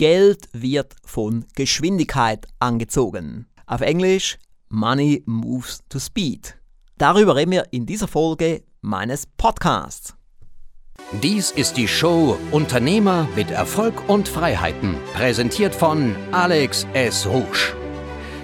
Geld 0.00 0.48
wird 0.54 0.96
von 1.04 1.44
Geschwindigkeit 1.54 2.46
angezogen. 2.58 3.44
Auf 3.66 3.82
Englisch 3.82 4.38
Money 4.70 5.22
moves 5.26 5.80
to 5.90 5.98
speed. 5.98 6.56
Darüber 6.96 7.36
reden 7.36 7.50
wir 7.50 7.66
in 7.70 7.84
dieser 7.84 8.08
Folge 8.08 8.62
meines 8.80 9.26
Podcasts. 9.26 10.14
Dies 11.22 11.50
ist 11.50 11.76
die 11.76 11.86
Show 11.86 12.38
Unternehmer 12.50 13.28
mit 13.36 13.50
Erfolg 13.50 14.08
und 14.08 14.26
Freiheiten, 14.26 14.96
präsentiert 15.12 15.74
von 15.74 16.16
Alex 16.32 16.86
S. 16.94 17.26
Rouge. 17.26 17.76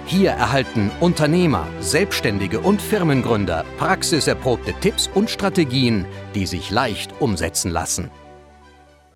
Hier 0.05 0.29
erhalten 0.29 0.91
Unternehmer, 0.99 1.65
Selbstständige 1.79 2.59
und 2.59 2.79
Firmengründer 2.79 3.65
praxiserprobte 3.79 4.73
Tipps 4.79 5.09
und 5.15 5.31
Strategien, 5.31 6.05
die 6.35 6.45
sich 6.45 6.69
leicht 6.69 7.19
umsetzen 7.19 7.71
lassen. 7.71 8.11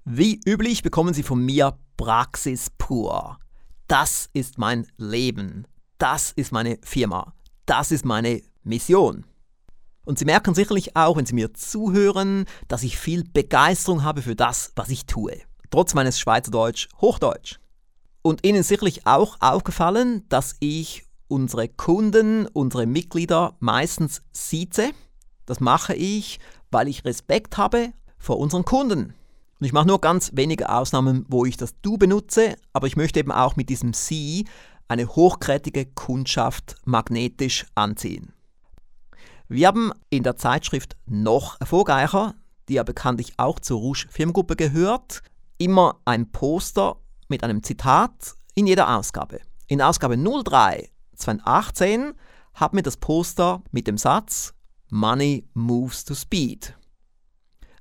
Wie 0.04 0.41
üblich 0.47 0.81
bekommen 0.81 1.13
Sie 1.13 1.21
von 1.21 1.45
mir 1.45 1.77
Praxis 1.95 2.71
pur. 2.75 3.38
Das 3.88 4.30
ist 4.34 4.57
mein 4.57 4.88
Leben. 4.98 5.67
Das 5.99 6.31
ist 6.31 6.52
meine 6.52 6.80
Firma. 6.81 7.35
Das 7.67 7.91
ist 7.91 8.03
meine 8.03 8.41
Mission. 8.63 9.26
Und 10.03 10.17
Sie 10.17 10.26
merken 10.26 10.55
sicherlich 10.55 10.95
auch, 10.95 11.17
wenn 11.17 11.27
Sie 11.27 11.35
mir 11.35 11.53
zuhören, 11.53 12.45
dass 12.67 12.81
ich 12.81 12.98
viel 12.98 13.23
Begeisterung 13.23 14.03
habe 14.03 14.23
für 14.23 14.35
das, 14.35 14.71
was 14.76 14.90
ich 14.90 15.05
tue. 15.05 15.40
Trotz 15.70 15.93
meines 15.93 16.20
Schweizerdeutsch 16.20 16.90
Hochdeutsch. 16.99 17.59
Und 18.23 18.43
Ihnen 18.43 18.63
sicherlich 18.63 19.05
auch 19.05 19.38
aufgefallen, 19.40 20.27
dass 20.29 20.55
ich 20.59 21.04
unsere 21.27 21.70
Kunden, 21.70 22.48
unsere 22.48 22.88
Mitglieder 22.88 23.55
meistens 23.59 24.23
sieze. 24.31 24.90
Das 25.45 25.59
mache 25.59 25.93
ich, 25.93 26.40
weil 26.71 26.88
ich 26.88 27.05
Respekt 27.05 27.57
habe 27.57 27.93
vor 28.18 28.40
unseren 28.40 28.65
Kunden. 28.65 29.13
Und 29.61 29.67
ich 29.67 29.73
mache 29.73 29.88
nur 29.88 30.01
ganz 30.01 30.31
wenige 30.33 30.70
Ausnahmen, 30.70 31.23
wo 31.29 31.45
ich 31.45 31.55
das 31.55 31.79
Du 31.83 31.99
benutze, 31.99 32.55
aber 32.73 32.88
ich 32.88 32.95
möchte 32.95 33.20
eben 33.20 33.31
auch 33.31 33.55
mit 33.55 33.70
diesem 33.70 33.93
Sie 33.93 34.47
eine 34.87 35.07
hochkräftige 35.07 35.85
Kundschaft 35.85 36.77
magnetisch 36.84 37.68
anziehen. 37.76 38.34
Wir 39.48 39.68
haben 39.68 39.91
in 40.09 40.23
der 40.23 40.35
Zeitschrift 40.35 40.98
noch 41.05 41.62
erfolgreicher, 41.62 42.34
die 42.70 42.73
ja 42.73 42.84
bekanntlich 42.84 43.34
auch 43.37 43.59
zur 43.59 43.81
Rouge 43.81 44.07
Firmengruppe 44.09 44.55
gehört, 44.55 45.21
immer 45.59 45.99
ein 46.05 46.31
Poster 46.31 46.96
mit 47.27 47.43
einem 47.43 47.62
Zitat 47.62 48.34
in 48.55 48.65
jeder 48.65 48.98
Ausgabe. 48.98 49.41
In 49.68 49.79
Ausgabe 49.84 50.18
03 50.18 50.90
2018 51.18 52.13
haben 52.55 52.77
wir 52.77 52.84
das 52.84 52.98
Poster 52.98 53.62
mit 53.70 53.85
dem 53.85 53.99
Satz 53.99 54.55
Money 54.90 55.48
moves 55.53 56.03
to 56.03 56.15
speed. 56.15 56.75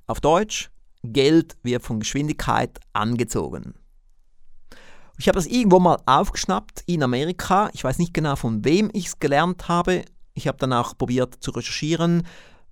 Auf 0.05 0.21
Deutsch, 0.21 0.69
Geld 1.03 1.57
wird 1.63 1.83
von 1.83 1.99
Geschwindigkeit 1.99 2.79
angezogen. 2.93 3.75
Ich 5.17 5.27
habe 5.27 5.35
das 5.35 5.47
irgendwo 5.47 5.79
mal 5.79 6.01
aufgeschnappt 6.05 6.83
in 6.87 7.03
Amerika. 7.03 7.69
Ich 7.73 7.83
weiß 7.83 7.99
nicht 7.99 8.13
genau, 8.13 8.35
von 8.35 8.65
wem 8.65 8.89
ich 8.93 9.07
es 9.07 9.19
gelernt 9.19 9.67
habe. 9.67 10.03
Ich 10.33 10.47
habe 10.47 10.57
dann 10.57 10.73
auch 10.73 10.97
probiert 10.97 11.35
zu 11.41 11.51
recherchieren, 11.51 12.25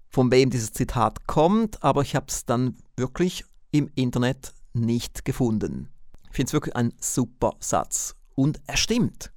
von 0.09 0.31
wem 0.31 0.50
dieses 0.50 0.72
Zitat 0.72 1.27
kommt, 1.27 1.83
aber 1.83 2.02
ich 2.02 2.16
habe 2.16 2.25
es 2.30 2.45
dann 2.45 2.75
wirklich 2.97 3.45
im 3.72 3.89
Internet 3.95 4.53
nicht 4.73 5.25
gefunden. 5.25 5.89
Ich 6.30 6.35
finde 6.35 6.50
es 6.50 6.53
wirklich 6.53 6.75
ein 6.75 6.94
super 7.00 7.53
Satz. 7.59 8.16
Und 8.35 8.61
er 8.66 8.77
stimmt. 8.77 9.31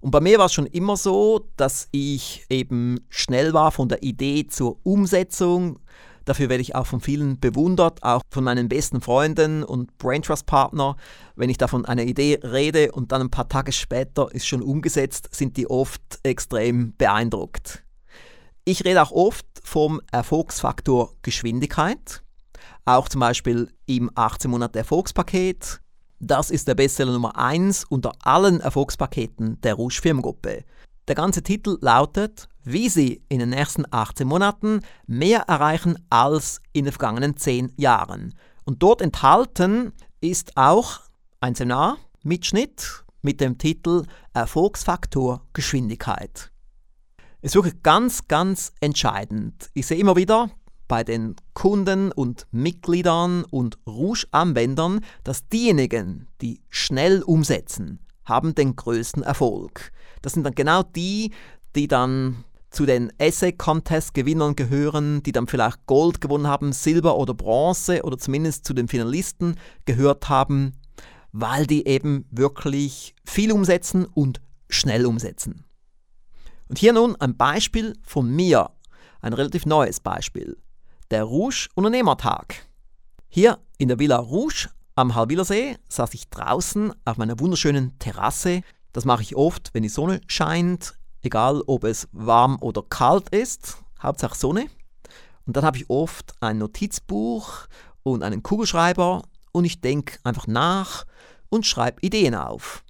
Und 0.00 0.12
bei 0.12 0.20
mir 0.20 0.38
war 0.38 0.46
es 0.46 0.54
schon 0.54 0.66
immer 0.66 0.96
so, 0.96 1.46
dass 1.56 1.88
ich 1.92 2.46
eben 2.48 3.04
schnell 3.10 3.52
war 3.52 3.70
von 3.70 3.88
der 3.88 4.02
Idee 4.02 4.46
zur 4.46 4.78
Umsetzung. 4.84 5.78
Dafür 6.30 6.48
werde 6.48 6.62
ich 6.62 6.76
auch 6.76 6.86
von 6.86 7.00
vielen 7.00 7.40
bewundert, 7.40 8.04
auch 8.04 8.22
von 8.30 8.44
meinen 8.44 8.68
besten 8.68 9.00
Freunden 9.00 9.64
und 9.64 9.98
Braintrust-Partner. 9.98 10.94
Wenn 11.34 11.50
ich 11.50 11.58
davon 11.58 11.84
eine 11.84 12.04
Idee 12.04 12.38
rede 12.44 12.92
und 12.92 13.10
dann 13.10 13.22
ein 13.22 13.30
paar 13.32 13.48
Tage 13.48 13.72
später 13.72 14.32
ist 14.32 14.46
schon 14.46 14.62
umgesetzt, 14.62 15.28
sind 15.32 15.56
die 15.56 15.68
oft 15.68 16.20
extrem 16.22 16.94
beeindruckt. 16.96 17.82
Ich 18.64 18.84
rede 18.84 19.02
auch 19.02 19.10
oft 19.10 19.44
vom 19.64 20.00
Erfolgsfaktor 20.12 21.16
Geschwindigkeit 21.22 22.22
auch 22.84 23.08
zum 23.08 23.20
Beispiel 23.20 23.68
im 23.86 24.08
18 24.14 24.48
Monate 24.52 24.78
Erfolgspaket. 24.78 25.80
Das 26.20 26.52
ist 26.52 26.68
der 26.68 26.76
Bestseller 26.76 27.10
Nummer 27.10 27.36
1 27.36 27.86
unter 27.88 28.12
allen 28.22 28.60
Erfolgspaketen 28.60 29.60
der 29.62 29.74
Rouge 29.74 29.98
Firmengruppe. 30.00 30.62
Der 31.10 31.16
ganze 31.16 31.42
Titel 31.42 31.76
lautet, 31.80 32.48
wie 32.62 32.88
Sie 32.88 33.20
in 33.28 33.40
den 33.40 33.48
nächsten 33.48 33.84
18 33.90 34.28
Monaten 34.28 34.82
mehr 35.08 35.40
erreichen 35.48 35.98
als 36.08 36.60
in 36.72 36.84
den 36.84 36.92
vergangenen 36.92 37.36
10 37.36 37.72
Jahren. 37.76 38.32
Und 38.62 38.84
dort 38.84 39.02
enthalten 39.02 39.90
ist 40.20 40.56
auch 40.56 41.00
ein 41.40 41.56
Seminar-Mitschnitt 41.56 43.02
mit 43.22 43.40
dem 43.40 43.58
Titel 43.58 44.04
Erfolgsfaktor 44.34 45.44
Geschwindigkeit. 45.52 46.52
Ist 47.42 47.56
wirklich 47.56 47.82
ganz, 47.82 48.28
ganz 48.28 48.70
entscheidend. 48.80 49.68
Ich 49.74 49.88
sehe 49.88 49.98
immer 49.98 50.14
wieder, 50.14 50.48
bei 50.86 51.02
den 51.02 51.34
Kunden 51.54 52.12
und 52.12 52.46
Mitgliedern 52.52 53.42
und 53.50 53.78
Rouge-Anwendern, 53.84 55.00
dass 55.24 55.48
diejenigen, 55.48 56.28
die 56.40 56.60
schnell 56.68 57.22
umsetzen, 57.22 57.98
haben 58.30 58.54
den 58.54 58.76
größten 58.76 59.22
Erfolg. 59.22 59.92
Das 60.22 60.32
sind 60.32 60.44
dann 60.44 60.54
genau 60.54 60.82
die, 60.82 61.32
die 61.76 61.86
dann 61.86 62.44
zu 62.70 62.86
den 62.86 63.12
Essay-Contest-Gewinnern 63.18 64.56
gehören, 64.56 65.22
die 65.22 65.32
dann 65.32 65.46
vielleicht 65.46 65.84
Gold 65.84 66.22
gewonnen 66.22 66.46
haben, 66.46 66.72
Silber 66.72 67.18
oder 67.18 67.34
Bronze 67.34 68.02
oder 68.02 68.16
zumindest 68.16 68.64
zu 68.64 68.72
den 68.72 68.88
Finalisten 68.88 69.56
gehört 69.84 70.30
haben, 70.30 70.72
weil 71.32 71.66
die 71.66 71.86
eben 71.86 72.24
wirklich 72.30 73.14
viel 73.24 73.52
umsetzen 73.52 74.06
und 74.06 74.40
schnell 74.70 75.04
umsetzen. 75.04 75.64
Und 76.68 76.78
hier 76.78 76.94
nun 76.94 77.16
ein 77.16 77.36
Beispiel 77.36 77.92
von 78.02 78.30
mir, 78.30 78.70
ein 79.20 79.34
relativ 79.34 79.66
neues 79.66 80.00
Beispiel 80.00 80.56
der 81.10 81.24
Rouge 81.24 81.68
Unternehmertag. 81.74 82.54
Hier 83.28 83.58
in 83.78 83.88
der 83.88 83.98
Villa 83.98 84.16
Rouge 84.16 84.68
am 84.94 85.14
Halwilersee 85.14 85.76
saß 85.88 86.14
ich 86.14 86.28
draußen 86.28 86.92
auf 87.04 87.16
meiner 87.16 87.38
wunderschönen 87.40 87.98
Terrasse. 87.98 88.62
Das 88.92 89.04
mache 89.04 89.22
ich 89.22 89.36
oft, 89.36 89.72
wenn 89.72 89.82
die 89.82 89.88
Sonne 89.88 90.20
scheint, 90.26 90.94
egal 91.22 91.62
ob 91.66 91.84
es 91.84 92.08
warm 92.12 92.58
oder 92.60 92.82
kalt 92.82 93.28
ist, 93.30 93.78
Hauptsache 94.02 94.36
Sonne. 94.36 94.66
Und 95.46 95.56
dann 95.56 95.64
habe 95.64 95.78
ich 95.78 95.88
oft 95.88 96.34
ein 96.40 96.58
Notizbuch 96.58 97.66
und 98.02 98.22
einen 98.22 98.42
Kugelschreiber 98.42 99.22
und 99.52 99.64
ich 99.64 99.80
denke 99.80 100.18
einfach 100.24 100.46
nach 100.46 101.04
und 101.48 101.66
schreibe 101.66 102.00
Ideen 102.02 102.34
auf. 102.34 102.84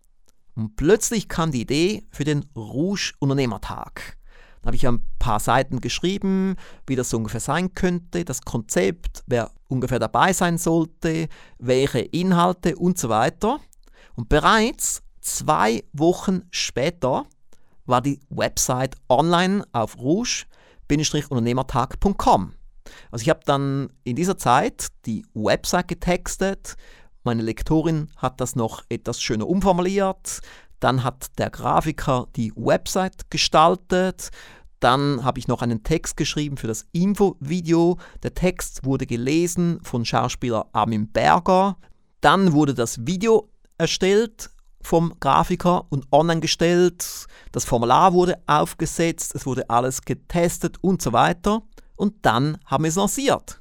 Und 0.55 0.77
plötzlich 0.77 1.29
kam 1.29 1.53
die 1.53 1.63
Idee 1.63 2.07
für 2.11 2.25
den 2.25 2.45
Rouge 2.55 3.13
Unternehmertag. 3.19 4.19
Da 4.63 4.67
habe 4.67 4.77
ich 4.77 4.87
ein 4.87 5.03
paar 5.19 5.41
Seiten 5.41 5.81
geschrieben, 5.81 6.57
wie 6.87 6.97
das 6.97 7.11
so 7.11 7.17
ungefähr 7.17 7.41
sein 7.41 7.75
könnte, 7.75 8.25
das 8.25 8.43
Konzept, 8.43 9.23
wer 9.27 9.51
ungefähr 9.71 9.99
dabei 9.99 10.33
sein 10.33 10.57
sollte, 10.59 11.27
welche 11.59 11.99
Inhalte 12.01 12.77
und 12.77 12.99
so 12.99 13.09
weiter. 13.09 13.59
Und 14.15 14.29
bereits 14.29 15.03
zwei 15.21 15.83
Wochen 15.93 16.43
später 16.51 17.27
war 17.87 18.03
die 18.03 18.21
Website 18.29 18.97
online 19.09 19.65
auf 19.73 19.97
rouge-unternehmertag.com. 19.99 22.53
Also 23.11 23.23
ich 23.23 23.31
habe 23.31 23.41
dann 23.45 23.91
in 24.05 24.15
dieser 24.17 24.37
Zeit 24.37 24.89
die 25.07 25.25
Website 25.35 25.89
getextet, 25.89 26.77
meine 27.23 27.43
Lektorin 27.43 28.11
hat 28.17 28.41
das 28.41 28.57
noch 28.57 28.83
etwas 28.89 29.21
schöner 29.21 29.47
umformuliert, 29.47 30.41
dann 30.81 31.05
hat 31.05 31.39
der 31.39 31.51
Grafiker 31.51 32.27
die 32.35 32.53
Website 32.57 33.31
gestaltet. 33.31 34.31
Dann 34.81 35.25
habe 35.25 35.39
ich 35.39 35.47
noch 35.47 35.63
einen 35.63 35.83
Text 35.83 36.17
geschrieben 36.17 36.57
für 36.57 36.67
das 36.67 36.87
Infovideo. 36.93 37.99
Der 38.23 38.35
Text 38.35 38.85
wurde 38.85 39.07
gelesen 39.07 39.79
von 39.83 40.05
Schauspieler 40.05 40.69
Armin 40.73 41.09
Berger. 41.13 41.77
Dann 42.23 42.53
wurde 42.53 42.75
das 42.75 43.07
Video 43.07 43.51
erstellt 43.77 44.51
vom 44.83 45.15
Grafiker 45.21 45.85
und 45.91 46.07
online 46.11 46.41
gestellt. 46.41 47.27
Das 47.53 47.67
Formular 47.67 48.15
wurde 48.15 48.43
aufgesetzt, 48.47 49.35
es 49.35 49.45
wurde 49.45 49.69
alles 49.69 50.03
getestet 50.03 50.79
und 50.81 51.03
so 51.03 51.13
weiter. 51.13 51.63
Und 51.97 52.15
dann 52.23 52.57
haben 52.65 52.85
wir 52.85 52.89
es 52.89 52.97
lanciert. 52.97 53.61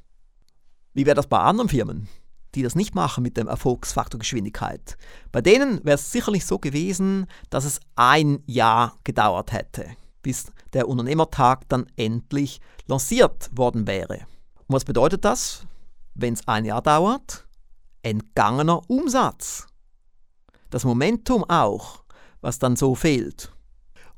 Wie 0.94 1.04
wäre 1.04 1.16
das 1.16 1.26
bei 1.26 1.38
anderen 1.38 1.68
Firmen? 1.68 2.08
die 2.54 2.62
das 2.62 2.74
nicht 2.74 2.94
machen 2.94 3.22
mit 3.22 3.36
dem 3.36 3.46
Erfolgsfaktor 3.46 4.18
Geschwindigkeit. 4.18 4.96
Bei 5.32 5.40
denen 5.40 5.84
wäre 5.84 5.94
es 5.94 6.10
sicherlich 6.10 6.44
so 6.44 6.58
gewesen, 6.58 7.26
dass 7.48 7.64
es 7.64 7.80
ein 7.94 8.42
Jahr 8.46 8.98
gedauert 9.04 9.52
hätte, 9.52 9.86
bis 10.22 10.52
der 10.72 10.88
Unternehmertag 10.88 11.68
dann 11.68 11.86
endlich 11.96 12.60
lanciert 12.86 13.50
worden 13.52 13.86
wäre. 13.86 14.26
Und 14.66 14.76
was 14.76 14.84
bedeutet 14.84 15.24
das, 15.24 15.66
wenn 16.14 16.34
es 16.34 16.46
ein 16.46 16.64
Jahr 16.64 16.82
dauert? 16.82 17.46
Entgangener 18.02 18.88
Umsatz. 18.88 19.66
Das 20.70 20.84
Momentum 20.84 21.44
auch, 21.44 22.04
was 22.40 22.58
dann 22.58 22.76
so 22.76 22.94
fehlt. 22.94 23.52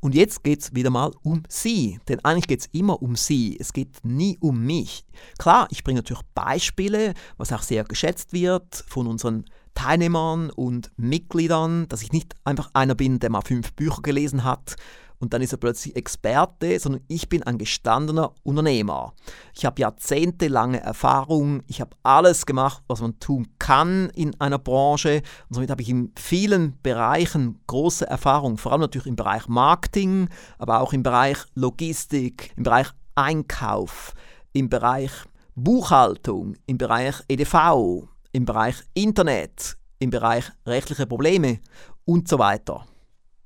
Und 0.01 0.17
jetzt 0.17 0.43
geht 0.43 0.61
es 0.61 0.75
wieder 0.75 0.91
mal 0.91 1.13
um 1.23 1.45
Sie, 1.49 2.01
denn 2.09 2.25
eigentlich 2.25 2.49
geht 2.49 2.61
es 2.61 2.69
immer 2.73 3.01
um 3.01 3.15
Sie, 3.15 3.57
es 3.61 3.73
geht 3.73 4.05
nie 4.05 4.37
um 4.41 4.61
mich. 4.61 5.05
Klar, 5.39 5.69
ich 5.71 5.85
bringe 5.85 6.01
natürlich 6.01 6.25
Beispiele, 6.35 7.15
was 7.37 7.53
auch 7.53 7.63
sehr 7.63 7.85
geschätzt 7.85 8.33
wird 8.33 8.85
von 8.89 9.07
unseren 9.07 9.45
Teilnehmern 9.75 10.51
und 10.51 10.91
Mitgliedern, 10.97 11.87
dass 11.89 12.03
ich 12.03 12.13
nicht 12.13 12.35
einfach 12.45 12.71
einer 12.75 12.97
bin, 12.97 13.21
der 13.21 13.31
mal 13.31 13.43
fünf 13.43 13.75
Bücher 13.75 14.03
gelesen 14.03 14.43
hat 14.43 14.77
und 15.23 15.33
dann 15.33 15.41
ist 15.41 15.53
er 15.53 15.59
plötzlich 15.59 15.95
Experte, 15.95 16.77
sondern 16.81 17.05
ich 17.07 17.29
bin 17.29 17.45
ein 17.45 17.57
gestandener 17.57 18.35
Unternehmer. 18.43 19.15
Ich 19.55 19.65
habe 19.65 19.81
jahrzehntelange 19.81 20.81
Erfahrung, 20.81 21.63
ich 21.69 21.81
habe 21.81 21.97
alles 22.03 22.45
gemacht, 22.45 22.83
was 22.89 23.01
man 23.01 23.21
tun 23.21 23.47
kann 23.61 24.11
in 24.17 24.39
einer 24.41 24.59
Branche 24.59 25.23
und 25.49 25.55
somit 25.55 25.71
habe 25.71 25.81
ich 25.81 25.91
in 25.91 26.11
vielen 26.19 26.77
Bereichen 26.83 27.61
große 27.69 28.05
Erfahrung, 28.05 28.59
vor 28.59 28.73
allem 28.73 28.81
natürlich 28.81 29.07
im 29.07 29.15
Bereich 29.15 29.47
Marketing, 29.47 30.29
aber 30.59 30.81
auch 30.81 30.93
im 30.93 31.05
Bereich 31.05 31.39
Logistik, 31.55 32.51
im 32.57 32.65
Bereich 32.65 32.89
Einkauf, 33.15 34.15
im 34.53 34.69
Bereich 34.69 35.13
Buchhaltung, 35.55 36.57
im 36.67 36.79
Bereich 36.79 37.23
EDV, 37.29 38.09
im 38.33 38.45
Bereich 38.45 38.75
Internet, 38.93 39.77
im 40.01 40.11
Bereich 40.11 40.51
rechtliche 40.67 41.07
Probleme 41.07 41.61
und 42.05 42.27
so 42.27 42.41
weiter. 42.41 42.87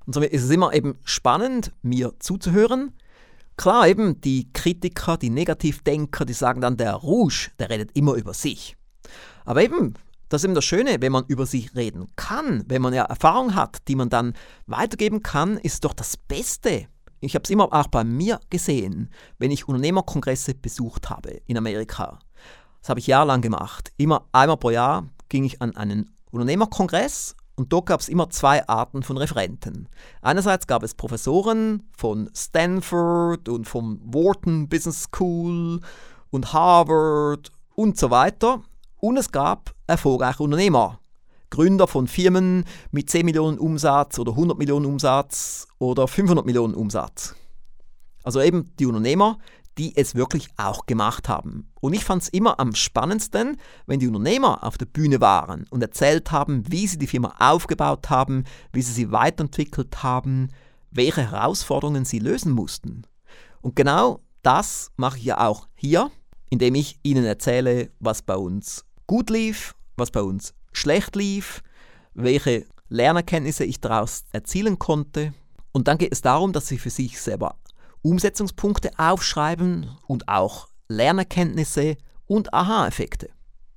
Und 0.07 0.13
somit 0.13 0.31
ist 0.31 0.43
es 0.43 0.49
immer 0.49 0.73
eben 0.73 0.97
spannend, 1.03 1.73
mir 1.81 2.13
zuzuhören. 2.19 2.93
Klar, 3.57 3.89
eben 3.89 4.21
die 4.21 4.51
Kritiker, 4.53 5.17
die 5.17 5.29
Negativdenker, 5.29 6.23
die 6.23 6.33
sagen 6.33 6.61
dann, 6.61 6.77
der 6.77 6.93
Rouge, 6.93 7.51
der 7.59 7.69
redet 7.69 7.91
immer 7.93 8.13
über 8.13 8.33
sich. 8.33 8.77
Aber 9.43 9.61
eben, 9.61 9.95
das 10.29 10.41
ist 10.41 10.45
eben 10.45 10.55
das 10.55 10.63
Schöne, 10.63 11.01
wenn 11.01 11.11
man 11.11 11.25
über 11.27 11.45
sich 11.45 11.75
reden 11.75 12.07
kann, 12.15 12.63
wenn 12.67 12.81
man 12.81 12.93
ja 12.93 13.03
Erfahrung 13.03 13.53
hat, 13.53 13.79
die 13.89 13.95
man 13.95 14.09
dann 14.09 14.33
weitergeben 14.65 15.23
kann, 15.23 15.57
ist 15.57 15.83
doch 15.83 15.93
das 15.93 16.15
Beste. 16.15 16.87
Ich 17.19 17.35
habe 17.35 17.43
es 17.43 17.49
immer 17.49 17.73
auch 17.73 17.87
bei 17.87 18.03
mir 18.03 18.39
gesehen, 18.49 19.09
wenn 19.39 19.51
ich 19.51 19.67
Unternehmerkongresse 19.67 20.53
besucht 20.53 21.09
habe 21.09 21.41
in 21.47 21.57
Amerika. 21.57 22.19
Das 22.79 22.89
habe 22.89 23.01
ich 23.01 23.07
jahrelang 23.07 23.41
gemacht. 23.41 23.91
Immer 23.97 24.27
einmal 24.31 24.57
pro 24.57 24.69
Jahr 24.69 25.09
ging 25.27 25.43
ich 25.43 25.61
an 25.61 25.75
einen 25.75 26.11
Unternehmerkongress 26.31 27.35
und 27.57 27.73
dort 27.73 27.87
gab 27.87 27.99
es 27.99 28.07
immer 28.07 28.29
zwei 28.29 28.65
Arten 28.67 29.01
von 29.01 29.17
Referenten. 29.17 29.89
Einerseits 30.21 30.67
gab 30.67 30.83
es 30.83 30.93
Professoren 30.93 31.83
von 31.97 32.29
Stanford 32.35 33.49
und 33.49 33.67
vom 33.67 33.99
Wharton 34.05 34.69
Business 34.69 35.03
School 35.05 35.81
und 36.29 36.53
Harvard 36.53 37.51
und 37.73 37.97
so 37.97 38.11
weiter. 38.11 38.61
Und 38.99 39.17
es 39.17 39.31
gab 39.31 39.73
erfolgreiche 39.87 40.43
Unternehmer, 40.43 40.99
Gründer 41.49 41.87
von 41.87 42.07
Firmen 42.07 42.63
mit 42.91 43.09
10 43.09 43.25
Millionen 43.25 43.57
Umsatz 43.57 44.19
oder 44.19 44.33
100 44.33 44.57
Millionen 44.57 44.85
Umsatz 44.85 45.67
oder 45.79 46.07
500 46.07 46.45
Millionen 46.45 46.75
Umsatz. 46.75 47.35
Also 48.23 48.39
eben 48.39 48.71
die 48.77 48.85
Unternehmer, 48.85 49.39
die 49.77 49.95
es 49.95 50.15
wirklich 50.15 50.49
auch 50.57 50.85
gemacht 50.85 51.29
haben. 51.29 51.71
Und 51.79 51.93
ich 51.93 52.03
fand 52.03 52.23
es 52.23 52.29
immer 52.29 52.59
am 52.59 52.73
spannendsten, 52.75 53.57
wenn 53.85 53.99
die 53.99 54.07
Unternehmer 54.07 54.63
auf 54.63 54.77
der 54.77 54.85
Bühne 54.85 55.21
waren 55.21 55.65
und 55.69 55.81
erzählt 55.81 56.31
haben, 56.31 56.63
wie 56.71 56.87
sie 56.87 56.97
die 56.97 57.07
Firma 57.07 57.35
aufgebaut 57.39 58.09
haben, 58.09 58.43
wie 58.73 58.81
sie 58.81 58.91
sie 58.91 59.11
weiterentwickelt 59.11 60.03
haben, 60.03 60.49
welche 60.91 61.31
Herausforderungen 61.31 62.05
sie 62.05 62.19
lösen 62.19 62.51
mussten. 62.51 63.03
Und 63.61 63.75
genau 63.75 64.21
das 64.41 64.91
mache 64.95 65.17
ich 65.17 65.25
ja 65.25 65.45
auch 65.45 65.67
hier, 65.75 66.09
indem 66.49 66.75
ich 66.75 66.99
Ihnen 67.03 67.25
erzähle, 67.25 67.91
was 67.99 68.21
bei 68.21 68.35
uns 68.35 68.85
gut 69.05 69.29
lief, 69.29 69.75
was 69.97 70.11
bei 70.11 70.21
uns 70.21 70.53
schlecht 70.71 71.15
lief, 71.15 71.61
welche 72.13 72.65
Lernerkenntnisse 72.89 73.65
ich 73.65 73.81
daraus 73.81 74.23
erzielen 74.31 74.79
konnte. 74.79 75.33
Und 75.71 75.87
dann 75.87 75.97
geht 75.97 76.13
es 76.13 76.21
darum, 76.21 76.53
dass 76.53 76.67
Sie 76.67 76.77
für 76.77 76.89
sich 76.89 77.19
selber 77.19 77.57
Umsetzungspunkte 78.01 78.91
aufschreiben 78.97 79.89
und 80.07 80.27
auch 80.27 80.69
Lernerkenntnisse 80.87 81.97
und 82.25 82.53
Aha-Effekte. 82.53 83.29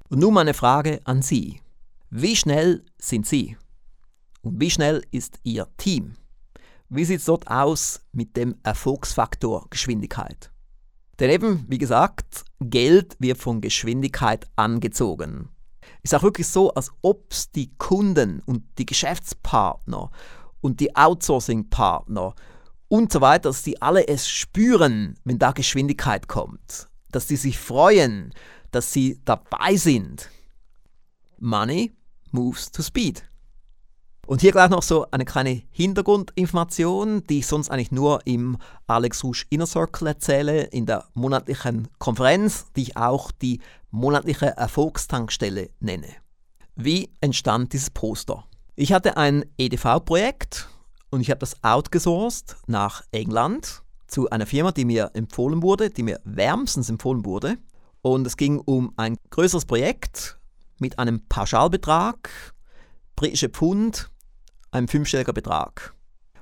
Und 0.08 0.20
nun 0.20 0.34
meine 0.34 0.54
Frage 0.54 1.00
an 1.04 1.22
Sie. 1.22 1.60
Wie 2.10 2.36
schnell 2.36 2.84
sind 2.98 3.26
Sie? 3.26 3.56
Und 4.42 4.60
wie 4.60 4.70
schnell 4.70 5.02
ist 5.10 5.38
Ihr 5.44 5.68
Team? 5.76 6.14
Wie 6.88 7.04
sieht 7.04 7.20
es 7.20 7.26
dort 7.26 7.48
aus 7.48 8.00
mit 8.12 8.36
dem 8.36 8.56
Erfolgsfaktor 8.64 9.66
Geschwindigkeit? 9.70 10.50
Denn 11.20 11.30
eben, 11.30 11.64
wie 11.68 11.78
gesagt, 11.78 12.44
Geld 12.60 13.16
wird 13.20 13.38
von 13.38 13.60
Geschwindigkeit 13.60 14.48
angezogen. 14.56 15.50
Ist 16.02 16.14
auch 16.14 16.22
wirklich 16.22 16.48
so, 16.48 16.72
als 16.72 16.90
ob 17.02 17.30
es 17.30 17.52
die 17.52 17.76
Kunden 17.76 18.42
und 18.46 18.64
die 18.78 18.86
Geschäftspartner 18.86 20.10
und 20.60 20.80
die 20.80 20.96
Outsourcing-Partner 20.96 22.34
und 22.90 23.12
so 23.12 23.20
weiter, 23.20 23.48
dass 23.48 23.62
die 23.62 23.80
alle 23.80 24.06
es 24.08 24.28
spüren, 24.28 25.14
wenn 25.24 25.38
da 25.38 25.52
Geschwindigkeit 25.52 26.26
kommt, 26.26 26.88
dass 27.12 27.28
sie 27.28 27.36
sich 27.36 27.58
freuen, 27.58 28.34
dass 28.72 28.92
sie 28.92 29.20
dabei 29.24 29.76
sind. 29.76 30.28
Money 31.38 31.92
moves 32.32 32.70
to 32.70 32.82
speed. 32.82 33.22
Und 34.26 34.40
hier 34.40 34.52
gleich 34.52 34.70
noch 34.70 34.82
so 34.82 35.06
eine 35.10 35.24
kleine 35.24 35.62
Hintergrundinformation, 35.70 37.26
die 37.28 37.38
ich 37.38 37.46
sonst 37.46 37.70
eigentlich 37.70 37.92
nur 37.92 38.26
im 38.26 38.58
Alex 38.86 39.24
Rouge 39.24 39.44
Inner 39.50 39.66
Circle 39.66 40.08
erzähle, 40.08 40.64
in 40.64 40.86
der 40.86 41.04
monatlichen 41.14 41.88
Konferenz, 41.98 42.66
die 42.76 42.82
ich 42.82 42.96
auch 42.96 43.30
die 43.30 43.60
monatliche 43.90 44.46
Erfolgstankstelle 44.56 45.70
nenne. 45.80 46.08
Wie 46.74 47.10
entstand 47.20 47.72
dieses 47.72 47.90
Poster? 47.90 48.44
Ich 48.74 48.92
hatte 48.92 49.16
ein 49.16 49.44
EDV-Projekt 49.58 50.68
und 51.10 51.20
ich 51.20 51.30
habe 51.30 51.40
das 51.40 51.62
outgesourced 51.62 52.56
nach 52.66 53.02
England 53.10 53.82
zu 54.06 54.30
einer 54.30 54.46
Firma, 54.46 54.72
die 54.72 54.84
mir 54.84 55.10
empfohlen 55.14 55.62
wurde, 55.62 55.90
die 55.90 56.02
mir 56.02 56.20
wärmstens 56.24 56.88
empfohlen 56.88 57.24
wurde. 57.24 57.58
Und 58.02 58.26
es 58.26 58.36
ging 58.36 58.58
um 58.58 58.92
ein 58.96 59.16
größeres 59.30 59.66
Projekt 59.66 60.38
mit 60.78 60.98
einem 60.98 61.26
Pauschalbetrag, 61.28 62.54
britische 63.16 63.48
Pfund, 63.48 64.10
ein 64.70 64.88
fünfstelliger 64.88 65.32
Betrag. 65.32 65.94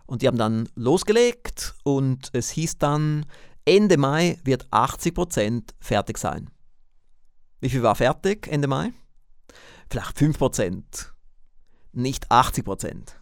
Und 0.07 0.23
die 0.23 0.27
haben 0.27 0.39
dann 0.39 0.69
losgelegt 0.75 1.75
und 1.83 2.31
es 2.33 2.51
hieß 2.51 2.79
dann, 2.79 3.27
Ende 3.65 3.99
Mai 3.99 4.39
wird 4.45 4.67
80% 4.69 5.75
fertig 5.81 6.17
sein. 6.17 6.51
Wie 7.61 7.69
viel 7.69 7.83
war 7.83 7.97
fertig 7.97 8.47
Ende 8.49 8.69
Mai? 8.69 8.93
Vielleicht 9.91 10.17
5%, 10.17 10.83
nicht 11.93 12.31
80%. 12.31 13.18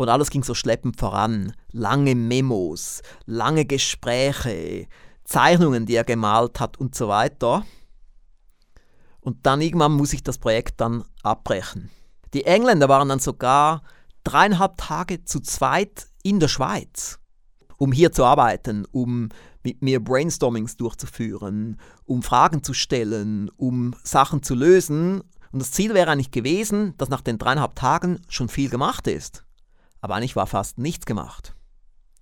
Und 0.00 0.08
alles 0.08 0.30
ging 0.30 0.42
so 0.42 0.54
schleppend 0.54 0.98
voran. 0.98 1.52
Lange 1.72 2.14
Memos, 2.14 3.02
lange 3.26 3.66
Gespräche, 3.66 4.86
Zeichnungen, 5.24 5.84
die 5.84 5.94
er 5.94 6.04
gemalt 6.04 6.58
hat 6.58 6.78
und 6.78 6.94
so 6.94 7.08
weiter. 7.08 7.66
Und 9.20 9.44
dann 9.44 9.60
irgendwann 9.60 9.92
muss 9.92 10.14
ich 10.14 10.22
das 10.22 10.38
Projekt 10.38 10.80
dann 10.80 11.04
abbrechen. 11.22 11.90
Die 12.32 12.46
Engländer 12.46 12.88
waren 12.88 13.10
dann 13.10 13.18
sogar 13.18 13.82
dreieinhalb 14.24 14.78
Tage 14.78 15.26
zu 15.26 15.38
zweit 15.40 16.06
in 16.22 16.40
der 16.40 16.48
Schweiz, 16.48 17.18
um 17.76 17.92
hier 17.92 18.10
zu 18.10 18.24
arbeiten, 18.24 18.86
um 18.92 19.28
mit 19.62 19.82
mir 19.82 20.02
Brainstormings 20.02 20.78
durchzuführen, 20.78 21.78
um 22.06 22.22
Fragen 22.22 22.64
zu 22.64 22.72
stellen, 22.72 23.50
um 23.58 23.94
Sachen 24.02 24.42
zu 24.42 24.54
lösen. 24.54 25.20
Und 25.52 25.58
das 25.60 25.72
Ziel 25.72 25.92
wäre 25.92 26.10
eigentlich 26.10 26.30
gewesen, 26.30 26.94
dass 26.96 27.10
nach 27.10 27.20
den 27.20 27.36
dreieinhalb 27.36 27.74
Tagen 27.74 28.22
schon 28.30 28.48
viel 28.48 28.70
gemacht 28.70 29.06
ist. 29.06 29.44
Aber 30.00 30.14
eigentlich 30.14 30.36
war 30.36 30.46
fast 30.46 30.78
nichts 30.78 31.06
gemacht. 31.06 31.54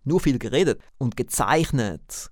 Nur 0.05 0.21
viel 0.21 0.39
geredet 0.39 0.81
und 0.99 1.17
gezeichnet 1.17 2.31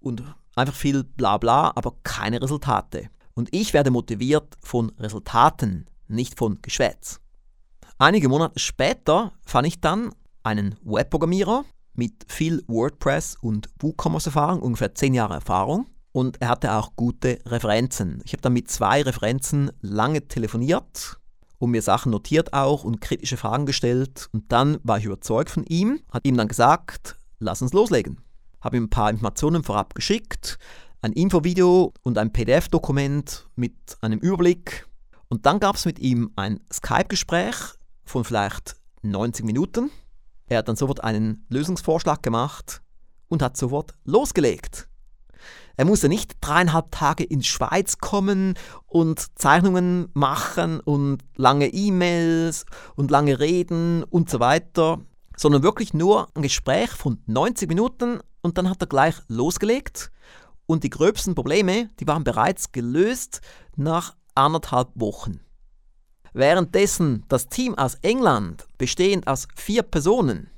und 0.00 0.22
einfach 0.56 0.74
viel 0.74 1.04
Blabla, 1.04 1.72
aber 1.74 1.94
keine 2.02 2.42
Resultate. 2.42 3.10
Und 3.34 3.48
ich 3.52 3.72
werde 3.72 3.90
motiviert 3.90 4.56
von 4.60 4.90
Resultaten, 4.98 5.86
nicht 6.08 6.38
von 6.38 6.60
Geschwätz. 6.60 7.20
Einige 7.98 8.28
Monate 8.28 8.58
später 8.58 9.32
fand 9.44 9.66
ich 9.66 9.80
dann 9.80 10.12
einen 10.42 10.76
Webprogrammierer 10.82 11.64
mit 11.94 12.24
viel 12.28 12.62
WordPress 12.66 13.36
und 13.40 13.68
WooCommerce-Erfahrung, 13.78 14.60
ungefähr 14.60 14.94
10 14.94 15.14
Jahre 15.14 15.34
Erfahrung. 15.34 15.86
Und 16.10 16.42
er 16.42 16.48
hatte 16.48 16.74
auch 16.74 16.94
gute 16.94 17.38
Referenzen. 17.46 18.20
Ich 18.24 18.32
habe 18.32 18.42
dann 18.42 18.52
mit 18.52 18.70
zwei 18.70 19.02
Referenzen 19.02 19.70
lange 19.80 20.28
telefoniert 20.28 21.18
und 21.62 21.70
mir 21.70 21.80
Sachen 21.80 22.10
notiert 22.10 22.54
auch 22.54 22.82
und 22.82 23.00
kritische 23.00 23.36
Fragen 23.36 23.66
gestellt. 23.66 24.28
Und 24.32 24.50
dann 24.50 24.78
war 24.82 24.98
ich 24.98 25.04
überzeugt 25.04 25.48
von 25.48 25.62
ihm, 25.62 26.00
hat 26.10 26.26
ihm 26.26 26.36
dann 26.36 26.48
gesagt, 26.48 27.14
lass 27.38 27.62
uns 27.62 27.72
loslegen. 27.72 28.20
Habe 28.60 28.78
ihm 28.78 28.84
ein 28.84 28.90
paar 28.90 29.10
Informationen 29.10 29.62
vorab 29.62 29.94
geschickt, 29.94 30.58
ein 31.02 31.12
Infovideo 31.12 31.92
und 32.02 32.18
ein 32.18 32.32
PDF-Dokument 32.32 33.46
mit 33.54 33.76
einem 34.00 34.18
Überblick. 34.18 34.88
Und 35.28 35.46
dann 35.46 35.60
gab 35.60 35.76
es 35.76 35.84
mit 35.84 36.00
ihm 36.00 36.32
ein 36.34 36.58
Skype-Gespräch 36.72 37.54
von 38.02 38.24
vielleicht 38.24 38.74
90 39.02 39.44
Minuten. 39.44 39.92
Er 40.48 40.58
hat 40.58 40.68
dann 40.68 40.74
sofort 40.74 41.04
einen 41.04 41.46
Lösungsvorschlag 41.48 42.24
gemacht 42.24 42.82
und 43.28 43.40
hat 43.40 43.56
sofort 43.56 43.94
losgelegt. 44.02 44.88
Er 45.76 45.84
musste 45.84 46.08
nicht 46.08 46.36
dreieinhalb 46.40 46.90
Tage 46.90 47.24
in 47.24 47.40
die 47.40 47.46
Schweiz 47.46 47.98
kommen 47.98 48.54
und 48.86 49.38
Zeichnungen 49.38 50.08
machen 50.14 50.80
und 50.80 51.22
lange 51.36 51.68
E-Mails 51.68 52.66
und 52.94 53.10
lange 53.10 53.40
Reden 53.40 54.02
und 54.04 54.28
so 54.30 54.40
weiter, 54.40 55.00
sondern 55.36 55.62
wirklich 55.62 55.94
nur 55.94 56.28
ein 56.34 56.42
Gespräch 56.42 56.90
von 56.90 57.22
90 57.26 57.68
Minuten 57.68 58.20
und 58.42 58.58
dann 58.58 58.68
hat 58.68 58.82
er 58.82 58.88
gleich 58.88 59.16
losgelegt 59.28 60.10
und 60.66 60.84
die 60.84 60.90
gröbsten 60.90 61.34
Probleme, 61.34 61.90
die 62.00 62.06
waren 62.06 62.24
bereits 62.24 62.72
gelöst 62.72 63.40
nach 63.76 64.14
anderthalb 64.34 64.88
Wochen. 64.94 65.40
Währenddessen 66.32 67.24
das 67.28 67.48
Team 67.48 67.76
aus 67.76 67.96
England, 67.96 68.66
bestehend 68.78 69.26
aus 69.26 69.48
vier 69.54 69.82
Personen, 69.82 70.50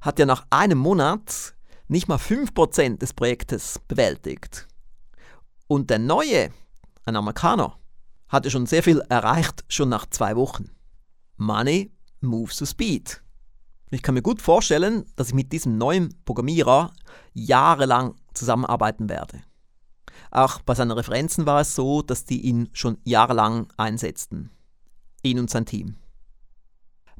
hat 0.00 0.18
ja 0.18 0.26
nach 0.26 0.46
einem 0.50 0.78
Monat 0.78 1.54
nicht 1.88 2.08
mal 2.08 2.18
5% 2.18 2.98
des 2.98 3.12
Projektes 3.12 3.80
bewältigt. 3.88 4.68
Und 5.66 5.90
der 5.90 5.98
neue, 5.98 6.50
ein 7.04 7.16
Amerikaner, 7.16 7.78
hatte 8.28 8.50
schon 8.50 8.66
sehr 8.66 8.82
viel 8.82 9.00
erreicht, 9.08 9.64
schon 9.68 9.88
nach 9.88 10.06
zwei 10.06 10.36
Wochen. 10.36 10.70
Money 11.36 11.90
moves 12.20 12.56
to 12.56 12.66
speed. 12.66 13.22
Ich 13.90 14.02
kann 14.02 14.14
mir 14.14 14.22
gut 14.22 14.42
vorstellen, 14.42 15.06
dass 15.16 15.28
ich 15.28 15.34
mit 15.34 15.52
diesem 15.52 15.78
neuen 15.78 16.14
Programmierer 16.24 16.92
jahrelang 17.32 18.16
zusammenarbeiten 18.34 19.08
werde. 19.08 19.40
Auch 20.30 20.60
bei 20.60 20.74
seinen 20.74 20.90
Referenzen 20.90 21.46
war 21.46 21.60
es 21.62 21.74
so, 21.74 22.02
dass 22.02 22.24
die 22.24 22.42
ihn 22.42 22.68
schon 22.72 22.98
jahrelang 23.04 23.72
einsetzten. 23.78 24.50
Ihn 25.22 25.38
und 25.38 25.48
sein 25.48 25.64
Team. 25.64 25.96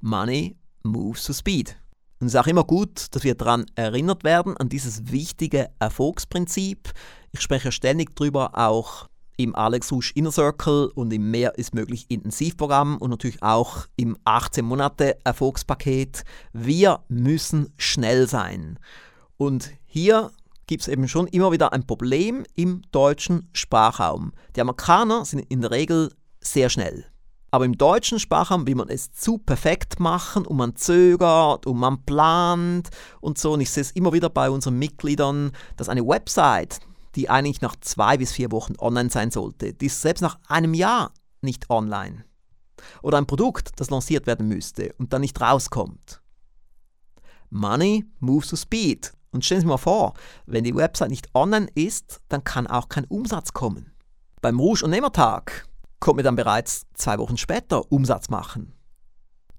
Money 0.00 0.58
moves 0.82 1.24
to 1.24 1.32
speed. 1.32 1.76
Und 2.20 2.26
es 2.26 2.34
ist 2.34 2.40
auch 2.40 2.46
immer 2.46 2.64
gut, 2.64 3.06
dass 3.12 3.22
wir 3.22 3.34
daran 3.34 3.66
erinnert 3.74 4.24
werden, 4.24 4.56
an 4.56 4.68
dieses 4.68 5.12
wichtige 5.12 5.70
Erfolgsprinzip. 5.78 6.92
Ich 7.32 7.40
spreche 7.40 7.70
ständig 7.70 8.16
darüber, 8.16 8.58
auch 8.58 9.08
im 9.36 9.54
Alex 9.54 9.92
Rouge 9.92 10.10
Inner 10.16 10.32
Circle 10.32 10.90
und 10.94 11.12
im 11.12 11.30
Mehr 11.30 11.56
ist 11.56 11.72
möglich 11.72 12.06
Intensivprogramm 12.08 12.96
und 12.98 13.10
natürlich 13.10 13.40
auch 13.42 13.86
im 13.94 14.18
18 14.24 14.64
Monate 14.64 15.16
Erfolgspaket. 15.24 16.24
Wir 16.52 17.04
müssen 17.08 17.72
schnell 17.76 18.26
sein. 18.26 18.80
Und 19.36 19.70
hier 19.86 20.32
gibt 20.66 20.82
es 20.82 20.88
eben 20.88 21.06
schon 21.06 21.28
immer 21.28 21.52
wieder 21.52 21.72
ein 21.72 21.86
Problem 21.86 22.44
im 22.56 22.82
deutschen 22.90 23.48
Sprachraum. 23.52 24.32
Die 24.56 24.60
Amerikaner 24.60 25.24
sind 25.24 25.40
in 25.48 25.60
der 25.60 25.70
Regel 25.70 26.12
sehr 26.40 26.68
schnell. 26.68 27.06
Aber 27.50 27.64
im 27.64 27.78
deutschen 27.78 28.18
Sprachraum 28.18 28.66
will 28.66 28.74
man 28.74 28.88
es 28.88 29.12
zu 29.12 29.38
perfekt 29.38 30.00
machen 30.00 30.46
und 30.46 30.56
man 30.56 30.76
zögert 30.76 31.66
und 31.66 31.78
man 31.78 32.04
plant 32.04 32.90
und 33.20 33.38
so. 33.38 33.52
Und 33.52 33.60
ich 33.62 33.70
sehe 33.70 33.80
es 33.80 33.92
immer 33.92 34.12
wieder 34.12 34.28
bei 34.28 34.50
unseren 34.50 34.78
Mitgliedern, 34.78 35.52
dass 35.76 35.88
eine 35.88 36.06
Website, 36.06 36.80
die 37.14 37.30
eigentlich 37.30 37.62
nach 37.62 37.76
zwei 37.80 38.18
bis 38.18 38.32
vier 38.32 38.52
Wochen 38.52 38.74
online 38.78 39.10
sein 39.10 39.30
sollte, 39.30 39.72
die 39.72 39.86
ist 39.86 40.02
selbst 40.02 40.20
nach 40.20 40.38
einem 40.46 40.74
Jahr 40.74 41.12
nicht 41.40 41.70
online. 41.70 42.24
Oder 43.02 43.18
ein 43.18 43.26
Produkt, 43.26 43.72
das 43.76 43.90
lanciert 43.90 44.26
werden 44.26 44.46
müsste 44.46 44.94
und 44.98 45.12
dann 45.12 45.22
nicht 45.22 45.40
rauskommt. 45.40 46.20
Money 47.50 48.04
moves 48.20 48.48
to 48.48 48.56
speed. 48.56 49.12
Und 49.30 49.44
stellen 49.44 49.60
Sie 49.60 49.64
sich 49.66 49.68
mal 49.68 49.78
vor, 49.78 50.14
wenn 50.46 50.64
die 50.64 50.74
Website 50.74 51.10
nicht 51.10 51.28
online 51.34 51.68
ist, 51.74 52.20
dann 52.28 52.44
kann 52.44 52.66
auch 52.66 52.88
kein 52.88 53.04
Umsatz 53.06 53.52
kommen. 53.52 53.92
Beim 54.40 54.58
Rouge- 54.58 54.84
und 54.84 54.90
Nehmertag 54.90 55.67
konnte 56.00 56.22
dann 56.22 56.36
bereits 56.36 56.86
zwei 56.94 57.18
Wochen 57.18 57.36
später 57.36 57.90
Umsatz 57.90 58.28
machen. 58.28 58.72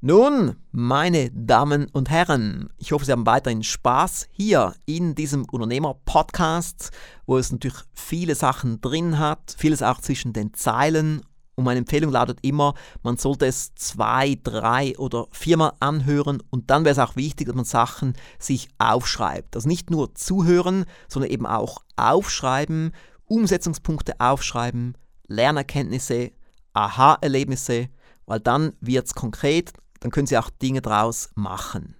Nun, 0.01 0.55
meine 0.71 1.29
Damen 1.31 1.87
und 1.91 2.09
Herren, 2.09 2.69
ich 2.77 2.93
hoffe, 2.93 3.03
Sie 3.03 3.11
haben 3.11 3.25
weiterhin 3.25 3.63
Spaß 3.63 4.29
hier 4.31 4.73
in 4.85 5.13
diesem 5.13 5.43
Unternehmer-Podcast, 5.43 6.91
wo 7.25 7.37
es 7.37 7.51
natürlich 7.51 7.79
viele 7.93 8.35
Sachen 8.35 8.79
drin 8.79 9.19
hat, 9.19 9.53
vieles 9.57 9.83
auch 9.83 9.99
zwischen 9.99 10.31
den 10.31 10.53
Zeilen. 10.53 11.21
Und 11.55 11.65
meine 11.65 11.79
Empfehlung 11.79 12.13
lautet 12.13 12.39
immer, 12.43 12.75
man 13.03 13.17
sollte 13.17 13.45
es 13.45 13.75
zwei, 13.75 14.39
drei 14.41 14.97
oder 14.97 15.27
viermal 15.31 15.73
anhören 15.81 16.41
und 16.49 16.69
dann 16.69 16.85
wäre 16.85 16.93
es 16.93 16.99
auch 16.99 17.17
wichtig, 17.17 17.47
dass 17.47 17.55
man 17.57 17.65
Sachen 17.65 18.13
sich 18.39 18.69
aufschreibt. 18.77 19.57
Also 19.57 19.67
nicht 19.67 19.89
nur 19.89 20.15
zuhören, 20.15 20.85
sondern 21.09 21.29
eben 21.29 21.45
auch 21.45 21.83
aufschreiben, 21.97 22.93
Umsetzungspunkte 23.25 24.21
aufschreiben, 24.21 24.95
Lernerkenntnisse, 25.29 26.31
Aha-Erlebnisse, 26.73 27.89
weil 28.25 28.39
dann 28.39 28.73
wird 28.81 29.07
es 29.07 29.15
konkret, 29.15 29.73
dann 30.01 30.11
können 30.11 30.27
Sie 30.27 30.37
auch 30.37 30.49
Dinge 30.49 30.81
daraus 30.81 31.29
machen. 31.35 31.95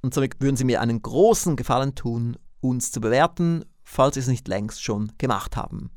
Und 0.02 0.14
somit 0.14 0.40
würden 0.40 0.56
Sie 0.56 0.64
mir 0.64 0.80
einen 0.80 1.00
großen 1.00 1.56
Gefallen 1.56 1.94
tun 1.94 2.36
uns 2.68 2.92
zu 2.92 3.00
bewerten, 3.00 3.64
falls 3.84 4.14
Sie 4.14 4.20
es 4.20 4.28
nicht 4.28 4.48
längst 4.48 4.82
schon 4.82 5.12
gemacht 5.18 5.56
haben. 5.56 5.90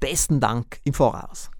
Besten 0.00 0.40
Dank 0.40 0.80
im 0.84 0.94
Voraus. 0.94 1.50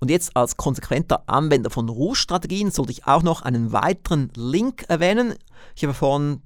Und 0.00 0.10
jetzt 0.10 0.36
als 0.36 0.56
konsequenter 0.56 1.28
Anwender 1.28 1.70
von 1.70 1.88
Rouge-Strategien 1.88 2.70
sollte 2.70 2.92
ich 2.92 3.06
auch 3.06 3.22
noch 3.22 3.42
einen 3.42 3.72
weiteren 3.72 4.30
Link 4.34 4.84
erwähnen. 4.88 5.34
Ich 5.76 5.84
habe 5.84 5.94
vorhin 5.94 6.42